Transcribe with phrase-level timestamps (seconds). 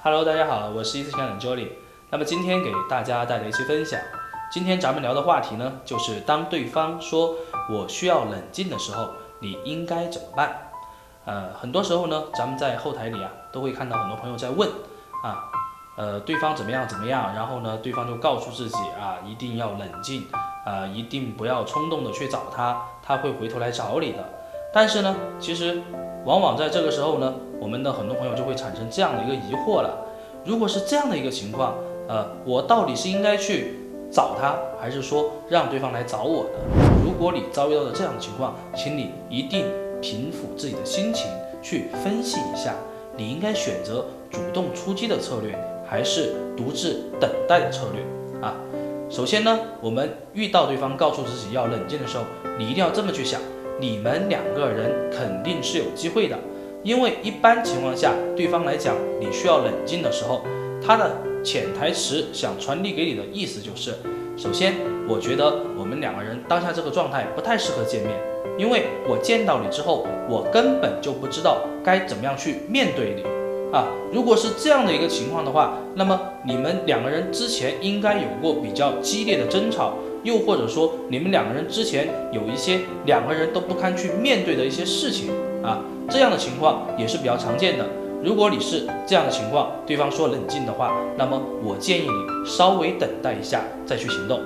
[0.00, 1.70] Hello，大家好，我是一次情感的 Jolly。
[2.10, 3.98] 那么今天给大家带来一期分享。
[4.48, 7.34] 今天咱们聊的话题呢，就是当对方说
[7.68, 10.70] 我需要冷静的时候，你应该怎么办？
[11.24, 14.70] 呃，很多时候呢，咱们在后台里啊，都会看到很多朋友在问
[15.24, 15.50] 啊，
[15.96, 20.28] 呃，对方怎么样怎么样，然后呢，对方就告诉自己啊，一定要冷静，
[20.64, 24.24] 啊，一定不要冲动的去找他，他会回头来找你的。
[24.72, 25.80] 但是呢，其实
[26.24, 30.06] 往往在这个时候呢，我们的很多朋友就会产生这样的一个疑惑了：
[30.44, 31.74] 如果是这样的一个情况，
[32.08, 33.74] 呃，我到底是应该去
[34.10, 36.50] 找他，还是说让对方来找我呢？
[37.04, 39.64] 如果你遭遇到的这样的情况，请你一定。
[40.00, 41.28] 平复自己的心情，
[41.60, 42.72] 去分析一下，
[43.16, 48.00] 你应该选择主动出击的策略，还是独自等待的策略
[48.40, 48.54] 啊？
[49.10, 52.22] 首先呢，我们遇到对方告诉自己要冷静的时候，
[52.56, 53.40] 你一定要这么去想：
[53.80, 56.36] 你们两个人肯定是有机会的，
[56.82, 60.42] 因为一般情况下，对方来讲你需要冷静的时候，
[60.84, 63.94] 他的潜台词想传递给你的意思就是：
[64.36, 64.74] 首先，
[65.08, 68.12] 我觉得我们两个人当下这个状态不太适合见面。
[68.58, 73.22] 因为我见到你之后，我根本就不知道该怎么样去面对你
[73.72, 73.86] 啊！
[74.12, 85.30] 如果是这样的一个情况的话，那么你们两个人之前应该有过比较激烈的争吵，又或者说你们两个人之前有一些两个人都不堪去面对的一些事情
[85.62, 87.86] 啊，这样的情况也是比较常见的。
[88.22, 94.40] 如果你是这样的情况，对方说冷静的话，那么我建议你稍微等待一下再去行动。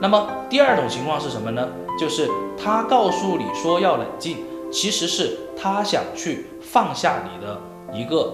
[0.00, 1.68] 那么第二种情况是什么呢？
[1.98, 4.36] 就是他告诉你说要冷静，
[4.70, 7.60] 其实是他想去放下你的
[7.92, 8.32] 一个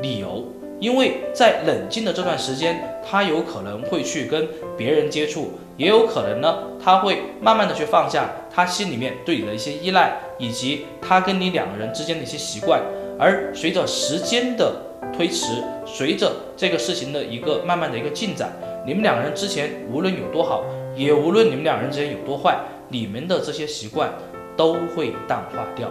[0.00, 0.46] 理由，
[0.82, 12.82] 因为在冷静的这段时间，他有可能会去跟别人接触，也有可能呢，他会慢慢的去放下他心里面对你的一些依赖，以及他跟你两个人之间的一些习惯，
[13.16, 14.74] 而随着时间的
[15.16, 18.50] 推迟，随着这个事情的一个慢慢的一个进展，
[18.84, 20.64] 你们两个人之前无论有多好，
[20.96, 22.58] 也无论你们两人之间有多坏。
[22.88, 24.12] 你们的这些习惯
[24.56, 25.88] 都会淡化掉。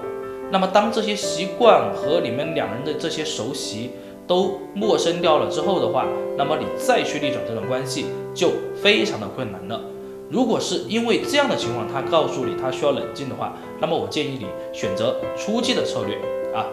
[0.52, 3.92] 那么，当这些习惯和你们两人的这些熟悉
[4.32, 9.82] 都陌生掉了之后的话，那么你再去逆转这段关系就非常的困难了。
[10.30, 16.16] 如果是因为这样的情况，他告诉你他需要冷静的话，那么我建议你选择出击的策略
[16.56, 16.66] 啊。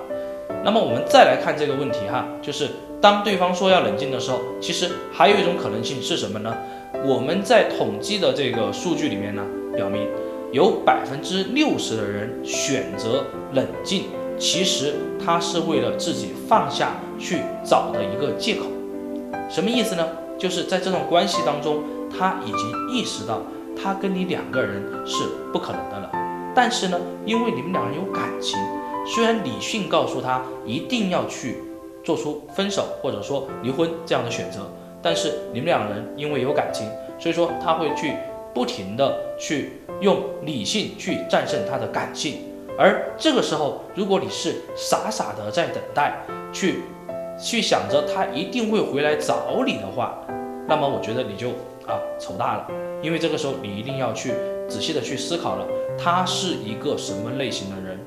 [0.64, 2.68] 那么我们再来看这个问题哈，就是
[3.00, 6.56] 当对方说要冷静的时候，其实还有一种可能性是什么呢？
[7.04, 9.42] 我们在统计的这个数据里面呢。
[9.76, 10.08] 表明
[10.50, 14.06] 有百分之六十的人选择冷静，
[14.38, 14.94] 其实
[15.24, 18.66] 他是为了自己放下去找的一个借口。
[19.50, 20.06] 什么意思呢？
[20.38, 21.82] 就是在这段关系当中，
[22.16, 23.42] 他已经意识到
[23.76, 26.10] 他跟你两个人是不可能的了。
[26.54, 28.58] 但是呢，因为你们两人有感情，
[29.06, 31.58] 虽然理性告诉他一定要去
[32.04, 34.70] 做出分手或者说离婚这样的选择，
[35.02, 36.88] 但是你们两人因为有感情，
[37.18, 38.14] 所以说他会去。
[38.54, 42.38] 不停的去用理性去战胜他的感性，
[42.78, 46.82] 而这个时候，如果你是傻傻的在等待，去
[47.36, 50.20] 去想着他一定会回来找你的话，
[50.68, 51.48] 那么我觉得你就
[51.88, 52.68] 啊丑大了，
[53.02, 54.32] 因为这个时候你一定要去
[54.68, 55.66] 仔细的去思考了，
[55.98, 57.98] 他是一个什么类型的人。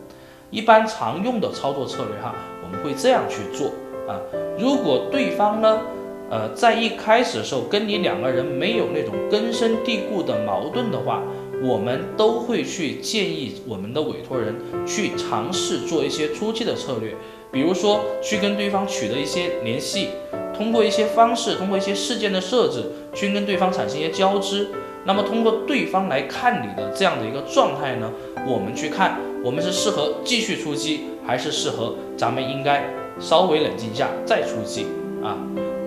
[0.49, 2.33] 一般常用的操作策略哈，
[2.63, 3.67] 我们会这样去做
[4.07, 4.19] 啊，
[4.57, 5.81] 如果对方呢？
[6.29, 11.21] 呃，在一开始的时候，跟你两个人没有那种根深蒂固的矛盾的话，
[11.61, 14.55] 我们都会去建议我们的委托人
[14.85, 17.13] 去尝试做一些初期的策略，
[17.51, 20.09] 比如说去跟对方取得一些联系，
[20.55, 22.83] 通过一些方式，通过一些事件的设置，
[23.13, 24.67] 去跟对方产生一些交织。
[25.03, 28.11] 那么通过对方来看你的这样的一个状态呢，
[28.47, 32.85] 我们去看我们是适合继续出击，还是适合咱们应该
[33.19, 34.85] 稍微冷静一下再出击
[35.23, 35.37] 啊？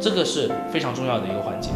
[0.00, 1.70] 这个是非常重要的一个环节。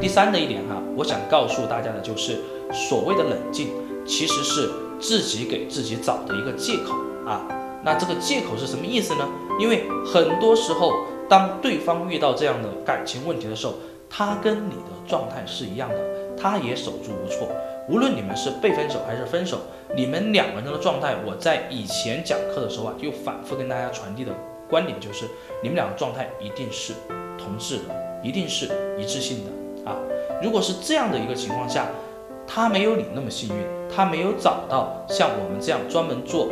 [0.00, 2.38] 第三的一点哈，我想告诉大家的就是，
[2.74, 3.68] 所谓的冷静，
[4.04, 4.68] 其实是
[5.00, 7.46] 自己给自己找的一个借口啊。
[7.84, 9.28] 那这个借口是什么意思呢？
[9.60, 10.92] 因为很多时候，
[11.28, 13.74] 当对方遇到这样的感情问题的时候，
[14.10, 15.96] 他跟你的状态是一样的，
[16.36, 17.48] 他也手足无措。
[17.88, 19.58] 无论你们是被分手还是分手，
[19.94, 24.32] 你们两个人的状态，我在以前讲课的时候啊，就反复跟大家传递的
[24.68, 25.26] 观点就是，
[25.62, 26.92] 你们两个状态一定是。
[27.36, 27.82] 同质的
[28.22, 28.66] 一定是
[28.96, 29.98] 一致性的啊！
[30.40, 31.88] 如果是这样的一个情况下，
[32.46, 33.54] 他没有你那么幸运，
[33.94, 36.48] 他没有找到像我们这样专门做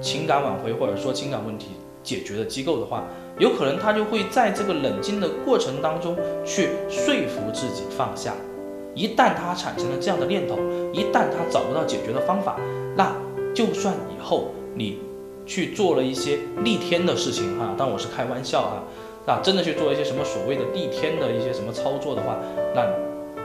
[0.00, 1.68] 情感挽回或者说情感问题
[2.02, 3.04] 解决的机构的话，
[3.38, 8.34] 有可能他就会在这个冷静的过程当中去说服自己放下。
[8.94, 10.56] 一旦他产生了这样的念头，
[10.92, 12.56] 一旦他找不到解决的方法，
[12.96, 13.14] 那
[13.54, 14.98] 就算以后你
[15.46, 18.82] 去做了一些 逆天的事情哈，当我是开玩笑啊。
[19.26, 22.36] 那真的去做一些什么所谓的逆天的一些什么操作的话，
[22.74, 22.84] 那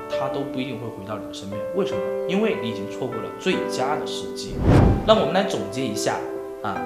[0.10, 1.60] 他都不一定会回到你的身边。
[1.76, 2.00] 为什么？
[2.28, 4.56] 因为你已经错过了最佳的时机。
[5.06, 6.18] 那我们来总结一下
[6.62, 6.82] 啊，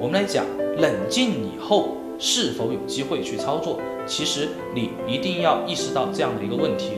[0.00, 0.44] 我们来讲
[0.78, 3.78] 冷静以后是否有机会去操作。
[4.06, 6.92] 其实你一定要意识到这样的一个问题，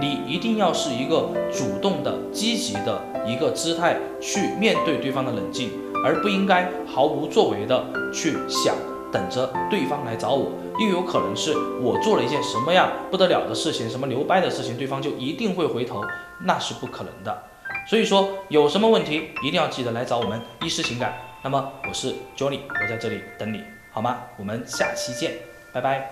[0.00, 5.70] 你一定要是一个主动的、积极的一个姿态去面对对方的冷静，
[6.04, 8.74] 而不应该毫无作为的去想
[9.14, 10.50] 等着对方来找我，
[10.80, 16.02] 又有可能是我做了一件什么样不得了的事情，什么牛掰的事情，对方就一定会回头，
[16.40, 17.44] 那是不可能的。
[17.86, 21.14] 所以说有什么问题一定要记得来找我们，医师情感。
[21.42, 23.62] 那么我是 JONY，我在这里等你，
[23.92, 24.18] 好吗？
[24.36, 25.34] 我们下期见，
[25.72, 26.10] 拜拜。